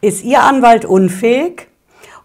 [0.00, 1.68] Ist Ihr Anwalt unfähig?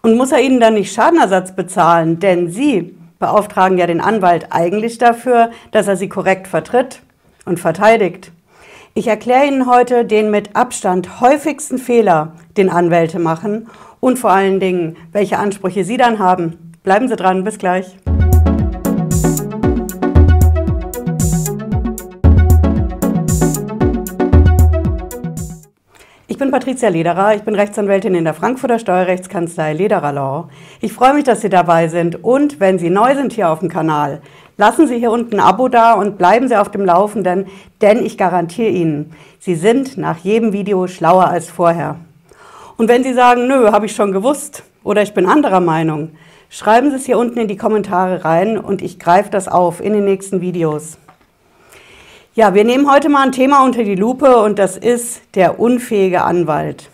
[0.02, 2.18] Und muss er Ihnen dann nicht Schadenersatz bezahlen?
[2.18, 7.00] Denn Sie beauftragen ja den Anwalt eigentlich dafür, dass er Sie korrekt vertritt
[7.44, 8.32] und verteidigt.
[8.94, 13.68] Ich erkläre Ihnen heute den mit Abstand häufigsten Fehler, den Anwälte machen
[14.00, 16.74] und vor allen Dingen, welche Ansprüche Sie dann haben.
[16.82, 17.96] Bleiben Sie dran, bis gleich.
[26.42, 30.48] Bin Patricia Lederer, ich bin Rechtsanwältin in der Frankfurter Steuerrechtskanzlei Lederer Law.
[30.80, 33.68] Ich freue mich, dass Sie dabei sind und wenn Sie neu sind hier auf dem
[33.68, 34.20] Kanal,
[34.56, 37.46] lassen Sie hier unten ein Abo da und bleiben Sie auf dem Laufenden,
[37.80, 41.94] denn ich garantiere Ihnen, Sie sind nach jedem Video schlauer als vorher.
[42.76, 46.10] Und wenn Sie sagen, nö, habe ich schon gewusst oder ich bin anderer Meinung,
[46.50, 49.92] schreiben Sie es hier unten in die Kommentare rein und ich greife das auf in
[49.92, 50.98] den nächsten Videos.
[52.34, 56.22] Ja, wir nehmen heute mal ein Thema unter die Lupe und das ist der unfähige
[56.22, 56.88] Anwalt.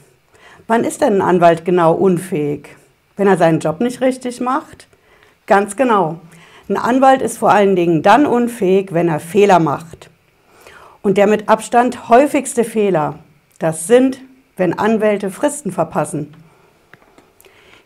[0.66, 2.70] Wann ist denn ein Anwalt genau unfähig?
[3.16, 4.88] Wenn er seinen Job nicht richtig macht?
[5.46, 6.18] Ganz genau.
[6.68, 10.10] Ein Anwalt ist vor allen Dingen dann unfähig, wenn er Fehler macht.
[11.02, 13.21] Und der mit Abstand häufigste Fehler,
[13.60, 14.21] das sind,
[14.57, 16.34] wenn Anwälte Fristen verpassen.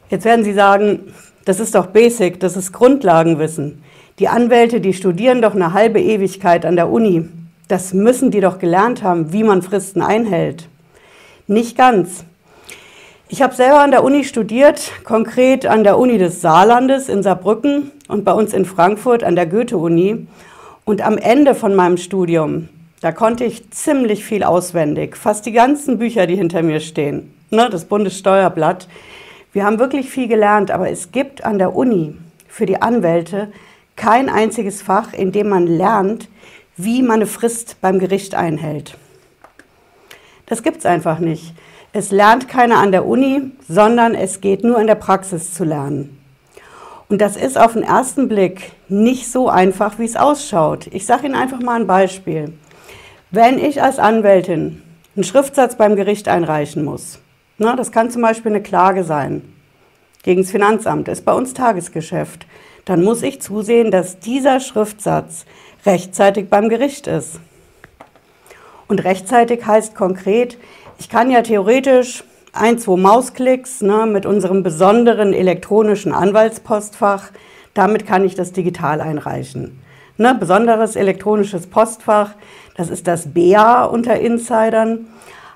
[0.09, 1.13] Jetzt werden Sie sagen,
[1.45, 3.85] das ist doch Basic, das ist Grundlagenwissen.
[4.19, 7.29] Die Anwälte, die studieren doch eine halbe Ewigkeit an der Uni.
[7.69, 10.69] Das müssen die doch gelernt haben, wie man Fristen einhält.
[11.47, 12.25] Nicht ganz.
[13.29, 17.91] Ich habe selber an der Uni studiert, konkret an der Uni des Saarlandes in Saarbrücken
[18.09, 20.27] und bei uns in Frankfurt an der Goethe-Uni.
[20.85, 22.69] Und am Ende von meinem Studium,
[23.01, 27.71] da konnte ich ziemlich viel auswendig, fast die ganzen Bücher, die hinter mir stehen, ne,
[27.71, 28.87] das Bundessteuerblatt.
[29.53, 32.17] Wir haben wirklich viel gelernt, aber es gibt an der Uni
[32.49, 33.51] für die Anwälte
[33.97, 36.29] kein einziges Fach, in dem man lernt,
[36.77, 38.97] wie man eine Frist beim Gericht einhält.
[40.47, 41.55] Das gibt es einfach nicht.
[41.93, 46.19] Es lernt keiner an der Uni, sondern es geht nur in der Praxis zu lernen.
[47.09, 50.87] Und das ist auf den ersten Blick nicht so einfach, wie es ausschaut.
[50.93, 52.55] Ich sage Ihnen einfach mal ein Beispiel.
[53.31, 54.83] Wenn ich als Anwältin
[55.15, 57.19] einen Schriftsatz beim Gericht einreichen muss,
[57.59, 59.43] na, das kann zum Beispiel eine Klage sein
[60.23, 62.47] gegen das Finanzamt, ist bei uns Tagesgeschäft,
[62.85, 65.45] dann muss ich zusehen, dass dieser Schriftsatz
[65.87, 67.41] rechtzeitig beim Gericht ist.
[68.89, 70.59] Und rechtzeitig heißt konkret,
[70.99, 77.31] ich kann ja theoretisch ein, zwei Mausklicks ne, mit unserem besonderen elektronischen Anwaltspostfach,
[77.75, 79.81] damit kann ich das digital einreichen.
[80.19, 82.33] Ne, besonderes elektronisches Postfach,
[82.77, 85.07] das ist das BEA unter Insidern,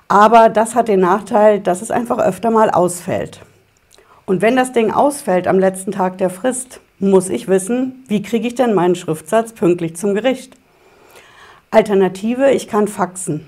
[0.07, 3.41] aber das hat den Nachteil, dass es einfach öfter mal ausfällt.
[4.25, 8.47] Und wenn das Ding ausfällt am letzten Tag der Frist, muss ich wissen, wie kriege
[8.47, 10.57] ich denn meinen Schriftsatz pünktlich zum Gericht.
[11.69, 13.45] Alternative, ich kann faxen.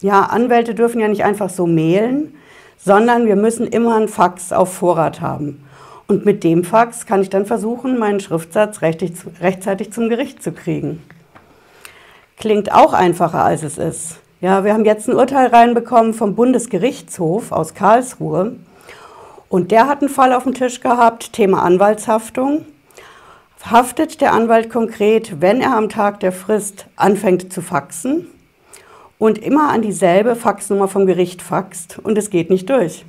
[0.00, 2.34] Ja, Anwälte dürfen ja nicht einfach so mailen,
[2.76, 5.64] sondern wir müssen immer einen Fax auf Vorrat haben.
[6.06, 11.02] Und mit dem Fax kann ich dann versuchen, meinen Schriftsatz rechtzeitig zum Gericht zu kriegen.
[12.36, 14.16] Klingt auch einfacher, als es ist.
[14.40, 18.56] Ja, wir haben jetzt ein Urteil reinbekommen vom Bundesgerichtshof aus Karlsruhe.
[19.48, 22.66] Und der hat einen Fall auf dem Tisch gehabt, Thema Anwaltshaftung
[23.70, 28.26] haftet der Anwalt konkret, wenn er am Tag der Frist anfängt zu faxen
[29.18, 33.06] und immer an dieselbe Faxnummer vom Gericht faxt und es geht nicht durch.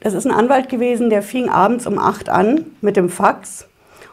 [0.00, 3.66] Das ist ein Anwalt gewesen, der fing abends um 8 an mit dem Fax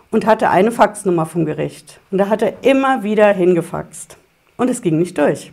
[0.10, 2.00] und hatte eine Faxnummer vom Gericht.
[2.10, 4.18] Und da hat er immer wieder hingefaxt.
[4.58, 5.52] Und es ging nicht durch.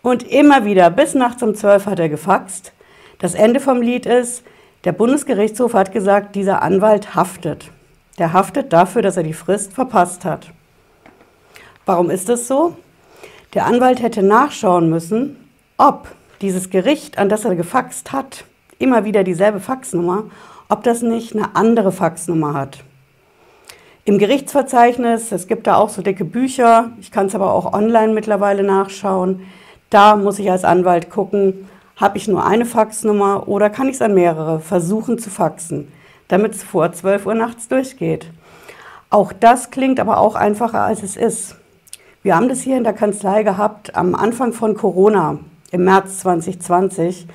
[0.00, 2.72] Und immer wieder, bis nachts um 12 hat er gefaxt.
[3.18, 4.42] Das Ende vom Lied ist,
[4.84, 7.70] der Bundesgerichtshof hat gesagt, dieser Anwalt haftet.
[8.18, 10.50] Der haftet dafür, dass er die Frist verpasst hat.
[11.86, 12.76] Warum ist das so?
[13.54, 15.36] Der Anwalt hätte nachschauen müssen,
[15.78, 16.08] ob
[16.40, 18.44] dieses Gericht, an das er gefaxt hat,
[18.78, 20.24] immer wieder dieselbe Faxnummer,
[20.68, 22.84] ob das nicht eine andere Faxnummer hat.
[24.04, 28.12] Im Gerichtsverzeichnis, es gibt da auch so dicke Bücher, ich kann es aber auch online
[28.12, 29.46] mittlerweile nachschauen,
[29.90, 34.02] da muss ich als Anwalt gucken, habe ich nur eine Faxnummer oder kann ich es
[34.02, 35.88] an mehrere versuchen zu faxen
[36.32, 38.26] damit es vor 12 Uhr nachts durchgeht.
[39.10, 41.56] Auch das klingt aber auch einfacher, als es ist.
[42.22, 45.38] Wir haben das hier in der Kanzlei gehabt am Anfang von Corona
[45.70, 47.26] im März 2020.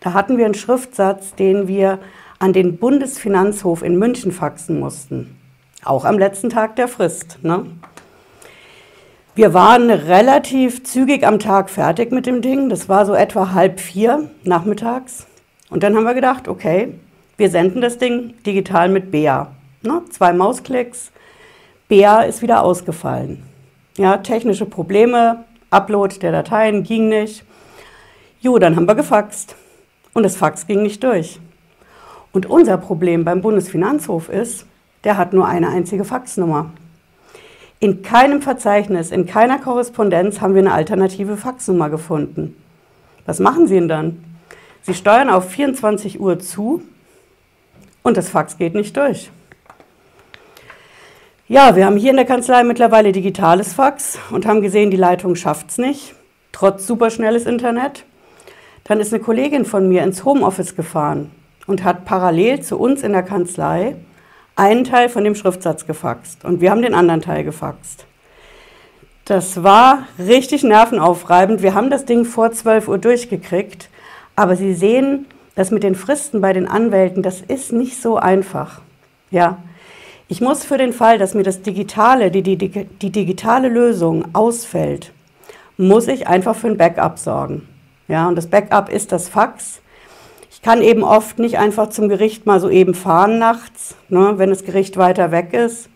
[0.00, 2.00] Da hatten wir einen Schriftsatz, den wir
[2.40, 5.36] an den Bundesfinanzhof in München faxen mussten.
[5.84, 7.38] Auch am letzten Tag der Frist.
[7.42, 7.66] Ne?
[9.36, 12.68] Wir waren relativ zügig am Tag fertig mit dem Ding.
[12.68, 15.26] Das war so etwa halb vier nachmittags.
[15.68, 16.94] Und dann haben wir gedacht, okay,
[17.40, 19.50] wir senden das Ding digital mit Bea.
[19.80, 20.02] Ne?
[20.10, 21.10] Zwei Mausklicks.
[21.88, 23.42] Bea ist wieder ausgefallen.
[23.96, 27.42] Ja, technische Probleme, Upload der Dateien ging nicht.
[28.42, 29.56] Jo, dann haben wir gefaxt.
[30.12, 31.40] Und das Fax ging nicht durch.
[32.32, 34.66] Und unser Problem beim Bundesfinanzhof ist,
[35.04, 36.70] der hat nur eine einzige Faxnummer.
[37.78, 42.54] In keinem Verzeichnis, in keiner Korrespondenz haben wir eine alternative Faxnummer gefunden.
[43.24, 44.24] Was machen Sie denn dann?
[44.82, 46.82] Sie steuern auf 24 Uhr zu
[48.02, 49.30] und das Fax geht nicht durch.
[51.48, 55.34] Ja, wir haben hier in der Kanzlei mittlerweile digitales Fax und haben gesehen, die Leitung
[55.34, 56.14] schafft es nicht,
[56.52, 58.04] trotz superschnelles Internet.
[58.84, 61.32] Dann ist eine Kollegin von mir ins Homeoffice gefahren
[61.66, 63.96] und hat parallel zu uns in der Kanzlei
[64.56, 68.06] einen Teil von dem Schriftsatz gefaxt und wir haben den anderen Teil gefaxt.
[69.24, 71.62] Das war richtig nervenaufreibend.
[71.62, 73.88] Wir haben das Ding vor 12 Uhr durchgekriegt,
[74.34, 78.80] aber Sie sehen, das mit den Fristen bei den Anwälten, das ist nicht so einfach.
[79.30, 79.58] Ja,
[80.28, 85.12] ich muss für den Fall, dass mir das Digitale, die, die, die digitale Lösung ausfällt,
[85.76, 87.66] muss ich einfach für ein Backup sorgen.
[88.06, 89.80] Ja, und das Backup ist das Fax.
[90.50, 94.50] Ich kann eben oft nicht einfach zum Gericht mal so eben fahren nachts, ne, wenn
[94.50, 95.88] das Gericht weiter weg ist.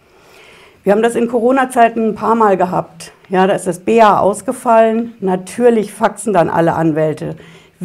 [0.82, 3.12] Wir haben das in Corona-Zeiten ein paar Mal gehabt.
[3.28, 5.14] Ja, da ist das BA ausgefallen.
[5.20, 7.36] Natürlich faxen dann alle Anwälte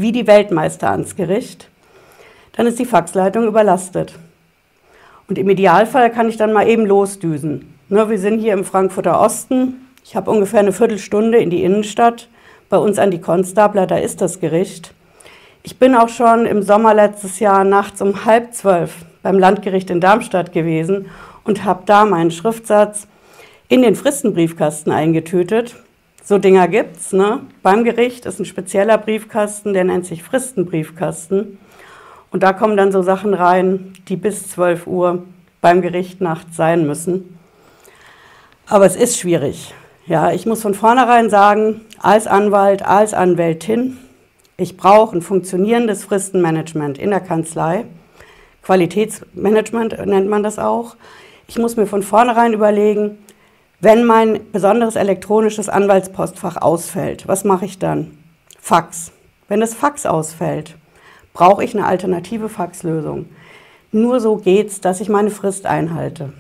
[0.01, 1.69] wie die Weltmeister ans Gericht.
[2.53, 4.13] Dann ist die Faxleitung überlastet.
[5.27, 7.73] Und im Idealfall kann ich dann mal eben losdüsen.
[7.89, 9.87] Ne, wir sind hier im Frankfurter Osten.
[10.03, 12.27] Ich habe ungefähr eine Viertelstunde in die Innenstadt.
[12.69, 14.93] Bei uns an die Konstabler, da ist das Gericht.
[15.63, 19.99] Ich bin auch schon im Sommer letztes Jahr nachts um halb zwölf beim Landgericht in
[19.99, 21.07] Darmstadt gewesen
[21.43, 23.07] und habe da meinen Schriftsatz
[23.67, 25.75] in den Fristenbriefkasten eingetütet.
[26.29, 27.41] So Dinger gibt's, ne?
[27.63, 31.57] Beim Gericht ist ein spezieller Briefkasten, der nennt sich Fristenbriefkasten.
[32.29, 35.23] Und da kommen dann so Sachen rein, die bis 12 Uhr
[35.59, 37.39] beim Gericht nachts sein müssen.
[38.67, 39.73] Aber es ist schwierig.
[40.05, 43.97] Ja, ich muss von vornherein sagen, als Anwalt, als Anwältin,
[44.55, 47.85] ich brauche ein funktionierendes Fristenmanagement in der Kanzlei.
[48.61, 50.95] Qualitätsmanagement nennt man das auch.
[51.47, 53.17] Ich muss mir von vornherein überlegen,
[53.81, 58.17] wenn mein besonderes elektronisches Anwaltspostfach ausfällt, was mache ich dann?
[58.59, 59.11] Fax.
[59.47, 60.75] Wenn das Fax ausfällt,
[61.33, 63.27] brauche ich eine alternative Faxlösung.
[63.91, 66.33] Nur so geht's, dass ich meine Frist einhalte.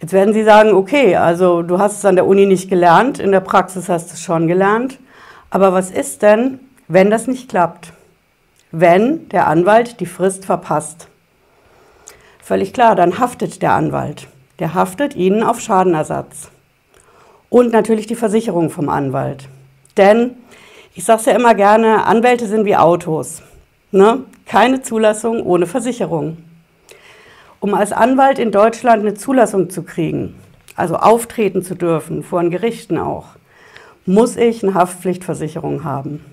[0.00, 3.32] Jetzt werden Sie sagen, okay, also du hast es an der Uni nicht gelernt, in
[3.32, 4.98] der Praxis hast du es schon gelernt.
[5.50, 7.92] Aber was ist denn, wenn das nicht klappt?
[8.70, 11.08] Wenn der Anwalt die Frist verpasst?
[12.40, 14.28] Völlig klar, dann haftet der Anwalt.
[14.58, 16.50] Der haftet Ihnen auf Schadenersatz.
[17.48, 19.48] Und natürlich die Versicherung vom Anwalt.
[19.96, 20.36] Denn,
[20.94, 23.42] ich sage es ja immer gerne, Anwälte sind wie Autos.
[23.90, 24.24] Ne?
[24.46, 26.38] Keine Zulassung ohne Versicherung.
[27.60, 30.34] Um als Anwalt in Deutschland eine Zulassung zu kriegen,
[30.74, 33.26] also auftreten zu dürfen, vor den Gerichten auch,
[34.06, 36.24] muss ich eine Haftpflichtversicherung haben.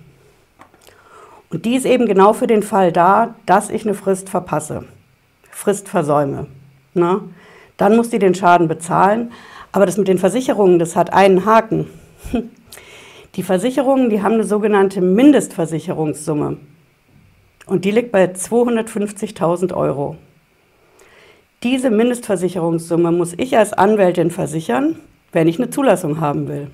[1.50, 4.86] Und die ist eben genau für den Fall da, dass ich eine Frist verpasse,
[5.52, 6.48] Frist versäume.
[6.94, 7.22] Ne?
[7.80, 9.32] Dann muss die den Schaden bezahlen.
[9.72, 11.88] Aber das mit den Versicherungen, das hat einen Haken.
[13.36, 16.58] Die Versicherungen, die haben eine sogenannte Mindestversicherungssumme.
[17.68, 20.18] Und die liegt bei 250.000 Euro.
[21.62, 24.96] Diese Mindestversicherungssumme muss ich als Anwältin versichern,
[25.32, 26.72] wenn ich eine Zulassung haben will.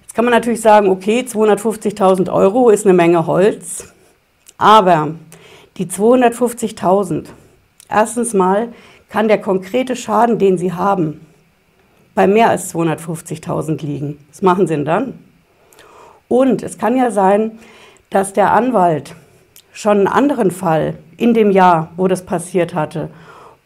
[0.00, 3.92] Jetzt kann man natürlich sagen, okay, 250.000 Euro ist eine Menge Holz,
[4.56, 5.14] aber
[5.76, 7.26] die 250.000,
[7.90, 8.72] erstens mal
[9.12, 11.20] kann der konkrete Schaden, den Sie haben,
[12.14, 14.18] bei mehr als 250.000 liegen.
[14.30, 15.18] Was machen Sie denn dann?
[16.28, 17.58] Und es kann ja sein,
[18.08, 19.14] dass der Anwalt
[19.70, 23.10] schon einen anderen Fall in dem Jahr, wo das passiert hatte,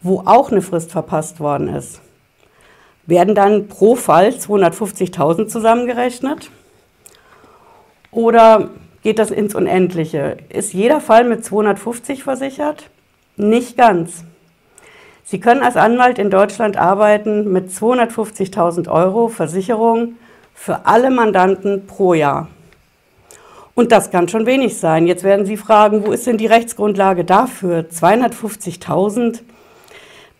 [0.01, 2.01] wo auch eine Frist verpasst worden ist,
[3.05, 6.51] werden dann pro Fall 250.000 zusammengerechnet?
[8.11, 10.39] Oder geht das ins Unendliche?
[10.49, 12.89] Ist jeder Fall mit 250 versichert?
[13.37, 14.25] Nicht ganz.
[15.29, 20.15] Sie können als Anwalt in Deutschland arbeiten mit 250.000 Euro Versicherung
[20.53, 22.47] für alle Mandanten pro Jahr.
[23.75, 25.05] Und das kann schon wenig sein.
[25.05, 27.81] Jetzt werden Sie fragen, wo ist denn die Rechtsgrundlage dafür?
[27.91, 29.41] 250.000?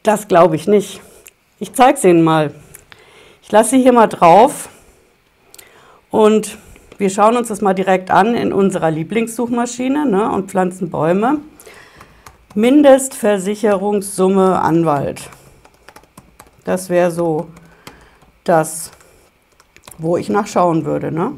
[0.03, 1.01] Das glaube ich nicht.
[1.60, 2.53] Ich zeige es Ihnen mal.
[3.44, 4.70] Ich lasse Sie hier mal drauf
[6.12, 6.58] und
[6.98, 11.39] wir schauen uns das mal direkt an in unserer Lieblingssuchmaschine ne, und pflanzen Bäume.
[12.58, 15.30] Mindestversicherungssumme Anwalt.
[16.64, 17.50] Das wäre so
[18.44, 18.90] das,
[20.00, 21.12] wo ich nachschauen würde.
[21.12, 21.34] Ne?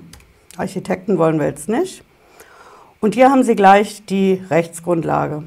[0.56, 2.06] Architekten wollen wir jetzt nicht.
[3.02, 5.44] Und hier haben Sie gleich die Rechtsgrundlage.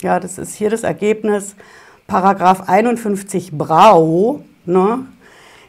[0.00, 1.54] Ja, das ist hier das Ergebnis.
[2.08, 4.42] Paragraph 51 Brau.
[4.64, 5.06] Ne?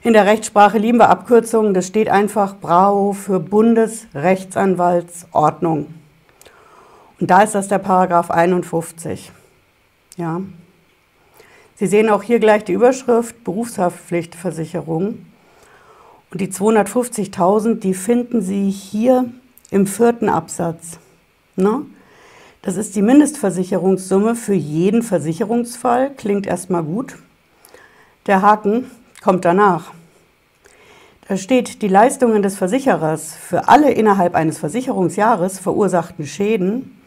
[0.01, 1.75] In der Rechtssprache lieben wir Abkürzungen.
[1.75, 5.93] Das steht einfach Brau für Bundesrechtsanwaltsordnung.
[7.19, 9.31] Und da ist das der Paragraph 51.
[10.17, 10.41] Ja.
[11.75, 15.25] Sie sehen auch hier gleich die Überschrift Berufshaftpflichtversicherung.
[16.31, 19.25] Und die 250.000, die finden Sie hier
[19.71, 20.99] im vierten Absatz.
[21.55, 21.85] Ne?
[22.61, 26.11] Das ist die Mindestversicherungssumme für jeden Versicherungsfall.
[26.15, 27.17] Klingt erstmal gut.
[28.25, 28.89] Der Haken
[29.21, 29.91] kommt danach.
[31.27, 36.99] Da steht, die Leistungen des Versicherers für alle innerhalb eines Versicherungsjahres verursachten Schäden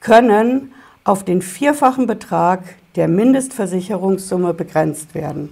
[0.00, 0.72] können
[1.10, 2.60] auf den vierfachen Betrag
[2.94, 5.48] der Mindestversicherungssumme begrenzt werden.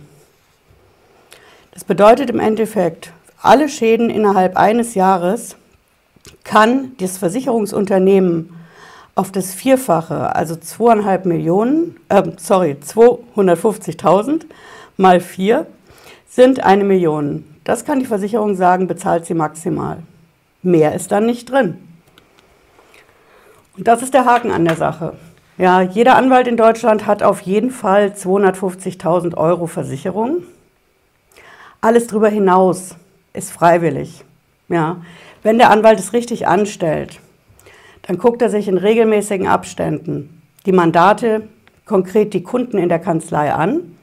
[1.73, 3.13] Das bedeutet im Endeffekt,
[3.43, 5.57] alle Schäden innerhalb eines Jahres
[6.45, 8.55] kann das Versicherungsunternehmen
[9.17, 14.47] auf das Vierfache, also zweieinhalb Millionen, äh, sorry, 250.000
[14.97, 15.67] mal vier
[16.29, 17.45] sind eine Million.
[17.65, 20.05] Das kann die Versicherung sagen, bezahlt sie maximal.
[20.63, 21.79] Mehr ist dann nicht drin.
[23.77, 25.15] Und das ist der Haken an der Sache.
[25.59, 30.45] Ja, jeder Anwalt in Deutschland hat auf jeden Fall 250.000 Euro Versicherung.
[31.81, 32.95] Alles darüber hinaus
[33.33, 34.25] ist freiwillig.
[34.69, 34.99] Ja,
[35.43, 37.19] wenn der Anwalt es richtig anstellt,
[38.03, 41.49] dann guckt er sich in regelmäßigen Abständen die Mandate,
[41.87, 43.97] konkret die Kunden in der Kanzlei an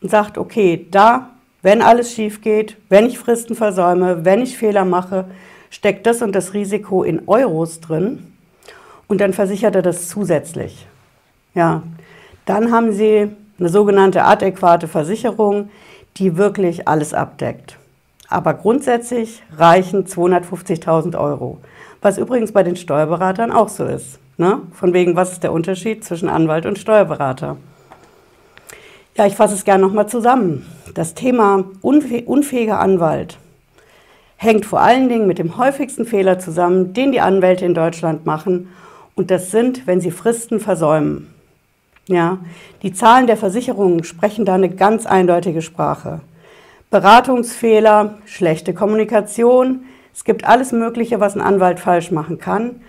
[0.00, 1.30] und sagt, okay, da,
[1.62, 5.24] wenn alles schief geht, wenn ich Fristen versäume, wenn ich Fehler mache,
[5.68, 8.35] steckt das und das Risiko in Euros drin
[9.08, 10.86] und dann versichert er das zusätzlich.
[11.54, 11.82] Ja,
[12.44, 15.70] dann haben Sie eine sogenannte adäquate Versicherung,
[16.16, 17.78] die wirklich alles abdeckt.
[18.28, 21.58] Aber grundsätzlich reichen 250.000 Euro.
[22.02, 24.18] Was übrigens bei den Steuerberatern auch so ist.
[24.36, 24.60] Ne?
[24.72, 27.56] Von wegen, was ist der Unterschied zwischen Anwalt und Steuerberater?
[29.16, 30.66] Ja, ich fasse es gerne nochmal zusammen.
[30.92, 33.38] Das Thema unfähiger Anwalt
[34.36, 38.68] hängt vor allen Dingen mit dem häufigsten Fehler zusammen, den die Anwälte in Deutschland machen.
[39.16, 41.34] Und das sind, wenn sie Fristen versäumen.
[42.06, 42.38] Ja,
[42.82, 46.20] die Zahlen der Versicherungen sprechen da eine ganz eindeutige Sprache.
[46.90, 52.82] Beratungsfehler, schlechte Kommunikation, es gibt alles Mögliche, was ein Anwalt falsch machen kann,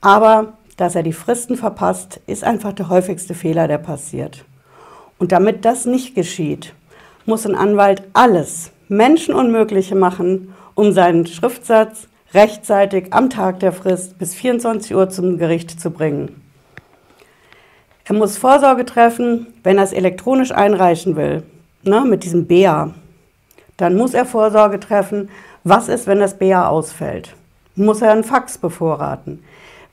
[0.00, 4.44] aber dass er die Fristen verpasst, ist einfach der häufigste Fehler, der passiert.
[5.18, 6.74] Und damit das nicht geschieht,
[7.26, 14.34] muss ein Anwalt alles Menschenunmögliche machen, um seinen Schriftsatz rechtzeitig am Tag der Frist bis
[14.34, 16.42] 24 Uhr zum Gericht zu bringen.
[18.04, 21.42] Er muss Vorsorge treffen, wenn er es elektronisch einreichen will,
[21.84, 22.90] ne, mit diesem BEA.
[23.76, 25.30] Dann muss er Vorsorge treffen,
[25.62, 27.34] was ist, wenn das BA ausfällt?
[27.76, 29.42] Muss er ein Fax bevorraten?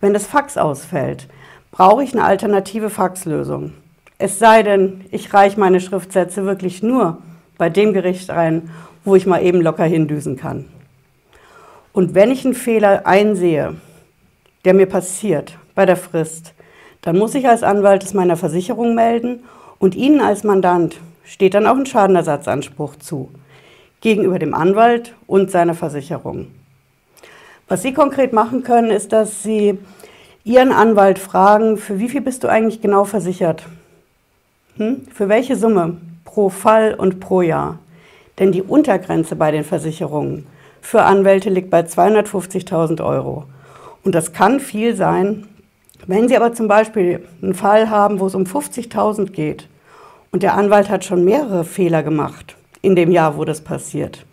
[0.01, 1.27] Wenn das Fax ausfällt,
[1.71, 3.73] brauche ich eine alternative Faxlösung.
[4.17, 7.19] Es sei denn, ich reiche meine Schriftsätze wirklich nur
[7.57, 8.69] bei dem Gericht ein,
[9.05, 10.65] wo ich mal eben locker hindüsen kann.
[11.93, 13.75] Und wenn ich einen Fehler einsehe,
[14.63, 16.53] der mir passiert bei der Frist,
[17.01, 19.43] dann muss ich als Anwalt es meiner Versicherung melden
[19.79, 23.31] und Ihnen als Mandant steht dann auch ein Schadenersatzanspruch zu
[24.01, 26.47] gegenüber dem Anwalt und seiner Versicherung.
[27.67, 29.79] Was Sie konkret machen können, ist, dass Sie
[30.43, 33.63] Ihren Anwalt fragen, für wie viel bist du eigentlich genau versichert?
[34.77, 35.07] Hm?
[35.13, 37.79] Für welche Summe pro Fall und pro Jahr?
[38.39, 40.47] Denn die Untergrenze bei den Versicherungen
[40.81, 43.45] für Anwälte liegt bei 250.000 Euro.
[44.03, 45.47] Und das kann viel sein.
[46.07, 49.67] Wenn Sie aber zum Beispiel einen Fall haben, wo es um 50.000 geht
[50.31, 54.25] und der Anwalt hat schon mehrere Fehler gemacht, in dem Jahr, wo das passiert.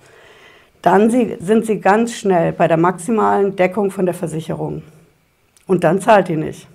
[0.80, 4.82] Dann sind Sie ganz schnell bei der maximalen Deckung von der Versicherung.
[5.66, 6.66] Und dann zahlt die nicht.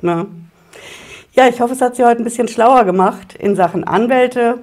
[0.00, 0.26] Ne?
[1.34, 4.58] Ja, ich hoffe, es hat Sie heute ein bisschen schlauer gemacht in Sachen Anwälte,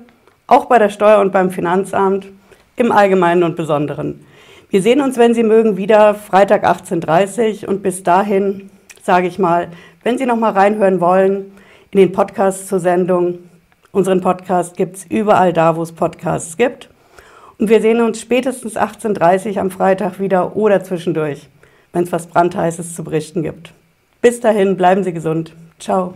[0.48, 2.28] auch bei der Steuer und beim Finanzamt,
[2.76, 4.26] im Allgemeinen und Besonderen.
[4.70, 8.70] Wir sehen uns, wenn Sie mögen, wieder Freitag 18.30 Uhr und bis dahin
[9.02, 9.70] sage ich mal,
[10.04, 11.52] wenn Sie noch mal reinhören wollen
[11.92, 13.40] in den Podcast zur Sendung,
[13.92, 16.90] Unseren Podcast gibt es überall da, wo es Podcasts gibt.
[17.58, 21.50] Und wir sehen uns spätestens 18.30 Uhr am Freitag wieder oder zwischendurch,
[21.92, 23.74] wenn es was Brandheißes zu berichten gibt.
[24.22, 25.56] Bis dahin, bleiben Sie gesund.
[25.80, 26.14] Ciao.